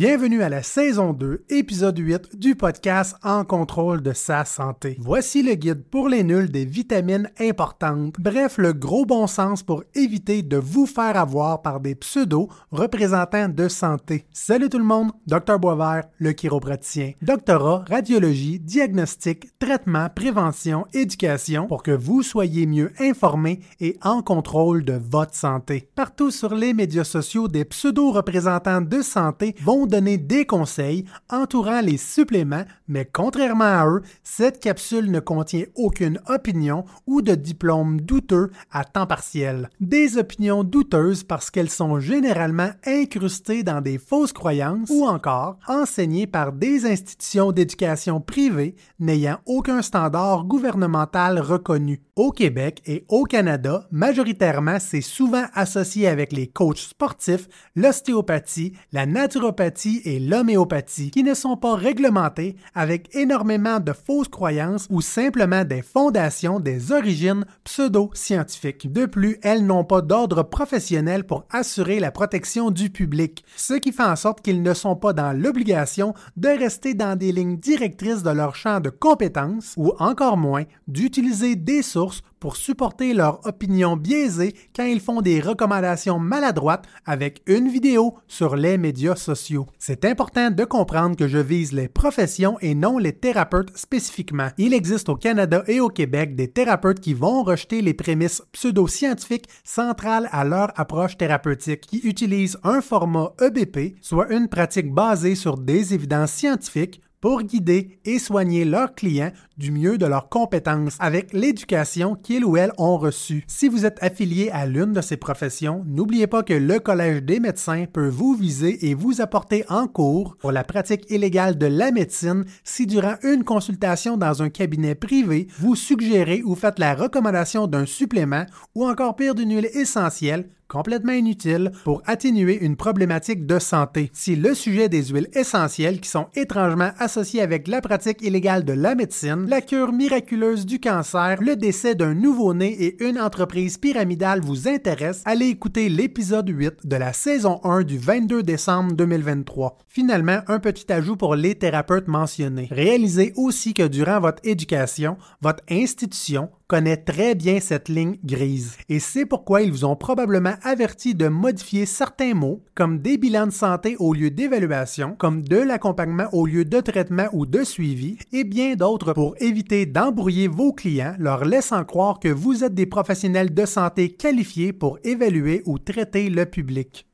[0.00, 4.96] Bienvenue à la saison 2, épisode 8 du podcast En contrôle de sa santé.
[4.98, 8.14] Voici le guide pour les nuls des vitamines importantes.
[8.18, 13.50] Bref, le gros bon sens pour éviter de vous faire avoir par des pseudos représentants
[13.50, 14.24] de santé.
[14.32, 17.12] Salut tout le monde, Dr Boisvert, le chiropraticien.
[17.20, 24.82] Doctorat, radiologie, diagnostic, traitement, prévention, éducation pour que vous soyez mieux informés et en contrôle
[24.82, 25.90] de votre santé.
[25.94, 31.80] Partout sur les médias sociaux, des pseudo représentants de santé vont donner des conseils entourant
[31.80, 38.00] les suppléments, mais contrairement à eux, cette capsule ne contient aucune opinion ou de diplôme
[38.00, 39.68] douteux à temps partiel.
[39.80, 46.26] Des opinions douteuses parce qu'elles sont généralement incrustées dans des fausses croyances ou encore enseignées
[46.26, 52.00] par des institutions d'éducation privées n'ayant aucun standard gouvernemental reconnu.
[52.16, 59.06] Au Québec et au Canada, majoritairement, c'est souvent associé avec les coachs sportifs, l'ostéopathie, la
[59.06, 65.64] naturopathie, et l'homéopathie qui ne sont pas réglementés avec énormément de fausses croyances ou simplement
[65.64, 68.92] des fondations des origines pseudo-scientifiques.
[68.92, 73.92] De plus, elles n'ont pas d'ordre professionnel pour assurer la protection du public, ce qui
[73.92, 78.22] fait en sorte qu'ils ne sont pas dans l'obligation de rester dans des lignes directrices
[78.22, 83.96] de leur champ de compétences ou encore moins d'utiliser des sources pour supporter leur opinion
[83.96, 89.66] biaisée quand ils font des recommandations maladroites avec une vidéo sur les médias sociaux.
[89.78, 94.48] C'est important de comprendre que je vise les professions et non les thérapeutes spécifiquement.
[94.58, 99.48] Il existe au Canada et au Québec des thérapeutes qui vont rejeter les prémices pseudo-scientifiques
[99.62, 105.58] centrales à leur approche thérapeutique, qui utilisent un format EBP, soit une pratique basée sur
[105.58, 111.32] des évidences scientifiques pour guider et soigner leurs clients du mieux de leurs compétences avec
[111.34, 113.44] l'éducation qu'ils ou elles ont reçue.
[113.46, 117.38] Si vous êtes affilié à l'une de ces professions, n'oubliez pas que le Collège des
[117.40, 121.92] médecins peut vous viser et vous apporter en cours pour la pratique illégale de la
[121.92, 127.66] médecine si durant une consultation dans un cabinet privé, vous suggérez ou faites la recommandation
[127.66, 133.58] d'un supplément ou encore pire d'une huile essentielle complètement inutile pour atténuer une problématique de
[133.58, 134.10] santé.
[134.14, 138.72] Si le sujet des huiles essentielles qui sont étrangement associées avec la pratique illégale de
[138.72, 144.40] la médecine, la cure miraculeuse du cancer, le décès d'un nouveau-né et une entreprise pyramidale
[144.40, 149.76] vous intéressent, allez écouter l'épisode 8 de la saison 1 du 22 décembre 2023.
[149.88, 152.68] Finalement, un petit ajout pour les thérapeutes mentionnés.
[152.70, 158.76] Réalisez aussi que durant votre éducation, votre institution connaît très bien cette ligne grise.
[158.88, 163.48] Et c'est pourquoi ils vous ont probablement averti de modifier certains mots, comme des bilans
[163.48, 168.18] de santé au lieu d'évaluation, comme de l'accompagnement au lieu de traitement ou de suivi,
[168.32, 172.86] et bien d'autres pour éviter d'embrouiller vos clients, leur laissant croire que vous êtes des
[172.86, 177.09] professionnels de santé qualifiés pour évaluer ou traiter le public.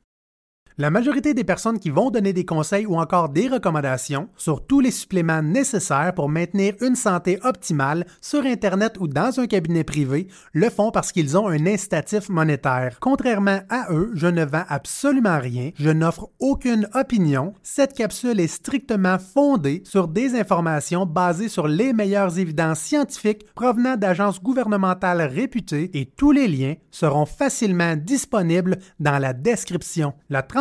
[0.78, 4.80] La majorité des personnes qui vont donner des conseils ou encore des recommandations sur tous
[4.80, 10.28] les suppléments nécessaires pour maintenir une santé optimale sur Internet ou dans un cabinet privé
[10.52, 12.98] le font parce qu'ils ont un incitatif monétaire.
[13.00, 17.54] Contrairement à eux, je ne vends absolument rien, je n'offre aucune opinion.
[17.62, 23.96] Cette capsule est strictement fondée sur des informations basées sur les meilleures évidences scientifiques provenant
[23.96, 30.12] d'agences gouvernementales réputées et tous les liens seront facilement disponibles dans la description.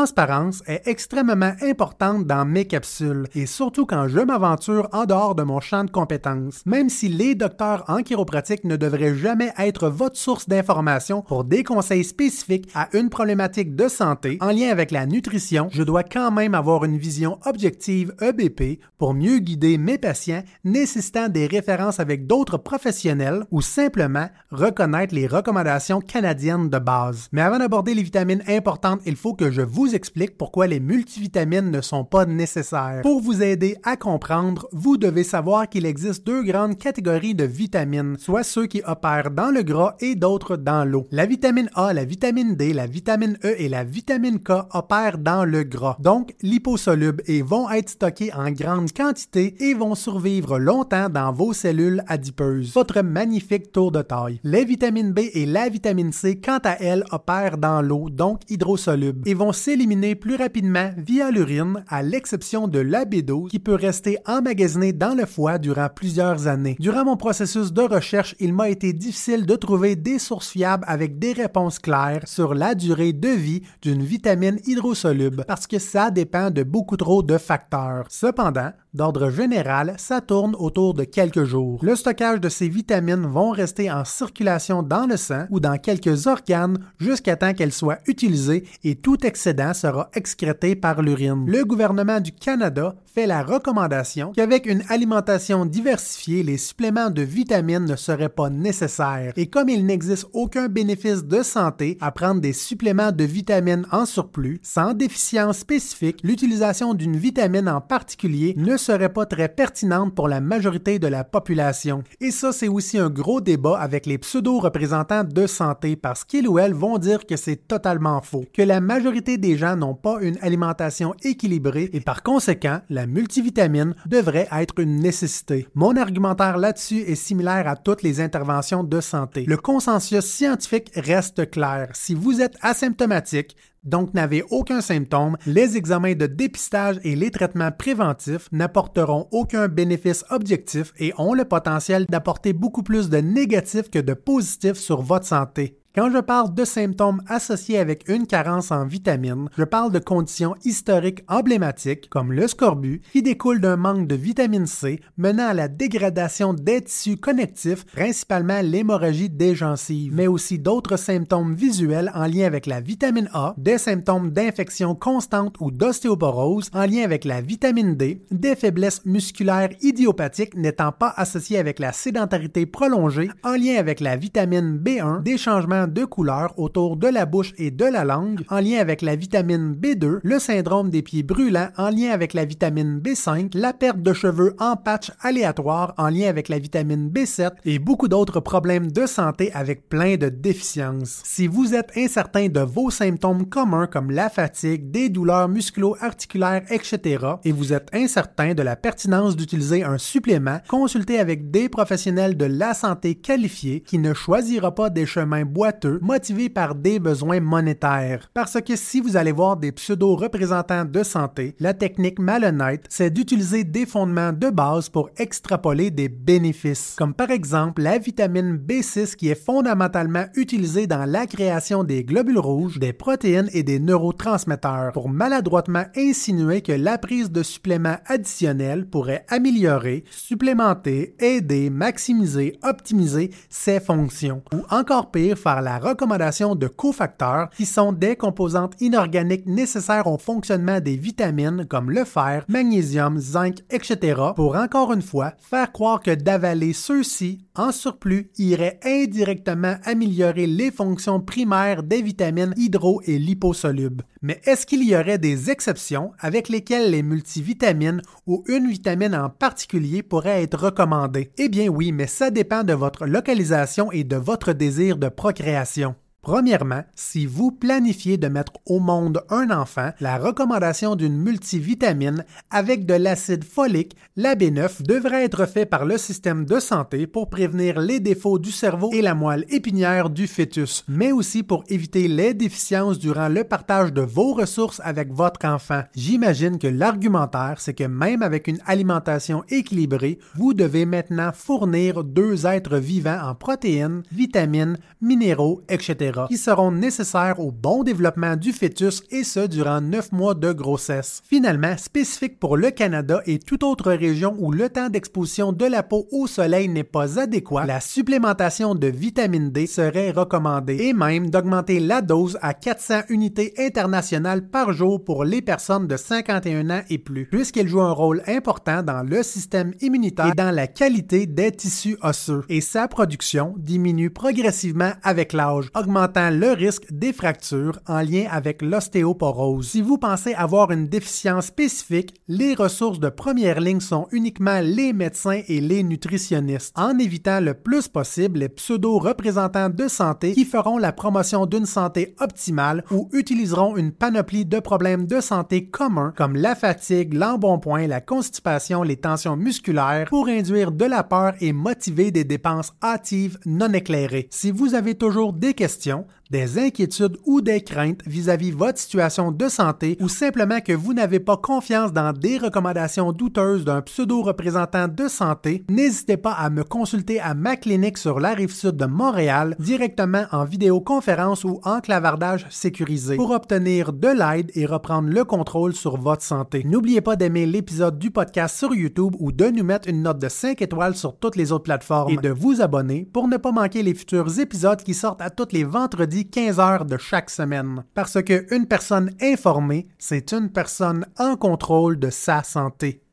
[0.06, 5.42] Transparence est extrêmement importante dans mes capsules et surtout quand je m'aventure en dehors de
[5.42, 6.62] mon champ de compétences.
[6.68, 11.64] Même si les docteurs en chiropratique ne devraient jamais être votre source d'information pour des
[11.64, 16.30] conseils spécifiques à une problématique de santé en lien avec la nutrition, je dois quand
[16.30, 22.28] même avoir une vision objective EBP pour mieux guider mes patients nécessitant des références avec
[22.28, 27.28] d'autres professionnels ou simplement reconnaître les recommandations canadiennes de base.
[27.32, 31.72] Mais avant d'aborder les vitamines importantes, il faut que je vous explique pourquoi les multivitamines
[31.72, 33.02] ne sont pas nécessaires.
[33.02, 38.18] Pour vous aider à comprendre, vous devez savoir qu'il existe deux grandes catégories de vitamines,
[38.20, 41.08] soit ceux qui opèrent dans le gras et d'autres dans l'eau.
[41.12, 45.46] La vitamine A, la vitamine D, la vitamine E et la vitamine K opèrent dans
[45.46, 51.10] le gras, donc liposolubles et vont être stockés en grande quantité et vont survivre longtemps
[51.10, 52.74] dans vos cellules adipeuses.
[52.74, 54.42] Votre magnifique tour de taille.
[54.44, 59.22] Les vitamines B et la vitamine C, quant à elles, opèrent dans l'eau, donc hydrosolubles,
[59.26, 59.85] et vont s'éliminer
[60.16, 65.60] plus rapidement via l'urine, à l'exception de l'abédo qui peut rester emmagasiné dans le foie
[65.60, 66.76] durant plusieurs années.
[66.80, 71.20] Durant mon processus de recherche, il m'a été difficile de trouver des sources fiables avec
[71.20, 76.50] des réponses claires sur la durée de vie d'une vitamine hydrosoluble parce que ça dépend
[76.50, 78.06] de beaucoup trop de facteurs.
[78.10, 81.80] Cependant, D'ordre général, ça tourne autour de quelques jours.
[81.84, 86.28] Le stockage de ces vitamines vont rester en circulation dans le sang ou dans quelques
[86.28, 91.44] organes jusqu'à temps qu'elles soient utilisées et tout excédent sera excrété par l'urine.
[91.46, 97.86] Le gouvernement du Canada fait la recommandation qu'avec une alimentation diversifiée, les suppléments de vitamines
[97.86, 99.32] ne seraient pas nécessaires.
[99.38, 104.06] Et comme il n'existe aucun bénéfice de santé à prendre des suppléments de vitamines en
[104.06, 110.28] surplus, sans déficience spécifique, l'utilisation d'une vitamine en particulier ne serait pas très pertinente pour
[110.28, 112.04] la majorité de la population.
[112.20, 116.60] Et ça, c'est aussi un gros débat avec les pseudo-représentants de santé parce qu'ils ou
[116.60, 120.38] elles vont dire que c'est totalement faux, que la majorité des gens n'ont pas une
[120.42, 125.68] alimentation équilibrée et par conséquent, la multivitamine devrait être une nécessité.
[125.76, 129.46] Mon argumentaire là-dessus est similaire à toutes les interventions de santé.
[129.46, 131.90] Le consensus scientifique reste clair.
[131.94, 137.72] Si vous êtes asymptomatique, donc n'avez aucun symptôme, les examens de dépistage et les traitements
[137.72, 144.00] préventifs n'apporteront aucun bénéfice objectif et ont le potentiel d'apporter beaucoup plus de négatifs que
[144.00, 145.80] de positifs sur votre santé.
[145.96, 150.54] Quand je parle de symptômes associés avec une carence en vitamines, je parle de conditions
[150.66, 155.70] historiques emblématiques comme le scorbut qui découle d'un manque de vitamine C menant à la
[155.70, 162.46] dégradation des tissus connectifs, principalement l'hémorragie des gencives, mais aussi d'autres symptômes visuels en lien
[162.46, 167.96] avec la vitamine A, des symptômes d'infection constante ou d'ostéoporose en lien avec la vitamine
[167.96, 174.02] D, des faiblesses musculaires idiopathiques n'étant pas associées avec la sédentarité prolongée en lien avec
[174.02, 178.42] la vitamine B1, des changements de couleur autour de la bouche et de la langue
[178.50, 182.46] en lien avec la vitamine B2, le syndrome des pieds brûlants en lien avec la
[182.46, 187.52] vitamine B5, la perte de cheveux en patch aléatoire en lien avec la vitamine B7
[187.66, 191.22] et beaucoup d'autres problèmes de santé avec plein de déficiences.
[191.24, 197.26] Si vous êtes incertain de vos symptômes communs comme la fatigue, des douleurs musculo-articulaires, etc.,
[197.44, 202.46] et vous êtes incertain de la pertinence d'utiliser un supplément, consultez avec des professionnels de
[202.46, 208.30] la santé qualifiés qui ne choisira pas des chemins boiteux motivés par des besoins monétaires.
[208.34, 213.64] Parce que si vous allez voir des pseudo-représentants de santé, la technique malhonnête, c'est d'utiliser
[213.64, 219.30] des fondements de base pour extrapoler des bénéfices, comme par exemple la vitamine B6 qui
[219.30, 225.10] est fondamentalement utilisée dans la création des globules rouges, des protéines et des neurotransmetteurs, pour
[225.10, 233.80] maladroitement insinuer que la prise de suppléments additionnels pourrait améliorer, supplémenter, aider, maximiser, optimiser ces
[233.80, 240.06] fonctions, ou encore pire, faire la recommandation de cofacteurs qui sont des composantes inorganiques nécessaires
[240.06, 244.22] au fonctionnement des vitamines comme le fer, magnésium, zinc, etc.
[244.36, 250.70] pour encore une fois faire croire que d'avaler ceux-ci en surplus irait indirectement améliorer les
[250.70, 254.04] fonctions primaires des vitamines hydro et liposolubles.
[254.22, 259.30] Mais est-ce qu'il y aurait des exceptions avec lesquelles les multivitamines ou une vitamine en
[259.30, 261.32] particulier pourrait être recommandée?
[261.38, 265.55] Eh bien oui, mais ça dépend de votre localisation et de votre désir de procréation
[265.56, 265.96] création.
[266.26, 272.88] Premièrement, si vous planifiez de mettre au monde un enfant, la recommandation d'une multivitamine avec
[272.88, 277.80] de l'acide folique, la B9, devrait être faite par le système de santé pour prévenir
[277.80, 282.34] les défauts du cerveau et la moelle épinière du fœtus, mais aussi pour éviter les
[282.34, 285.84] déficiences durant le partage de vos ressources avec votre enfant.
[285.94, 292.48] J'imagine que l'argumentaire, c'est que même avec une alimentation équilibrée, vous devez maintenant fournir deux
[292.48, 299.04] êtres vivants en protéines, vitamines, minéraux, etc qui seront nécessaires au bon développement du fœtus
[299.12, 301.22] et ce durant neuf mois de grossesse.
[301.26, 305.84] Finalement, spécifique pour le Canada et toute autre région où le temps d'exposition de la
[305.84, 311.30] peau au soleil n'est pas adéquat, la supplémentation de vitamine D serait recommandée et même
[311.30, 316.82] d'augmenter la dose à 400 unités internationales par jour pour les personnes de 51 ans
[316.90, 321.26] et plus, puisqu'elle joue un rôle important dans le système immunitaire et dans la qualité
[321.26, 322.44] des tissus osseux.
[322.50, 325.70] Et sa production diminue progressivement avec l'âge,
[326.16, 329.70] le risque des fractures en lien avec l'ostéoporose.
[329.70, 334.94] Si vous pensez avoir une déficience spécifique, les ressources de première ligne sont uniquement les
[334.94, 340.78] médecins et les nutritionnistes, en évitant le plus possible les pseudo-représentants de santé qui feront
[340.78, 346.36] la promotion d'une santé optimale ou utiliseront une panoplie de problèmes de santé communs comme
[346.36, 352.12] la fatigue, l'embonpoint, la constipation, les tensions musculaires pour induire de la peur et motiver
[352.12, 354.28] des dépenses hâtives non éclairées.
[354.32, 359.32] Si vous avez toujours des questions, não des inquiétudes ou des craintes vis-à-vis votre situation
[359.32, 364.88] de santé ou simplement que vous n'avez pas confiance dans des recommandations douteuses d'un pseudo-représentant
[364.88, 368.86] de santé, n'hésitez pas à me consulter à ma clinique sur la rive sud de
[368.86, 375.24] Montréal directement en vidéoconférence ou en clavardage sécurisé pour obtenir de l'aide et reprendre le
[375.24, 376.64] contrôle sur votre santé.
[376.66, 380.30] N'oubliez pas d'aimer l'épisode du podcast sur YouTube ou de nous mettre une note de
[380.30, 383.84] 5 étoiles sur toutes les autres plateformes et de vous abonner pour ne pas manquer
[383.84, 387.84] les futurs épisodes qui sortent à tous les vendredis 15 heures de chaque semaine.
[387.94, 393.05] Parce que une personne informée, c'est une personne en contrôle de sa santé.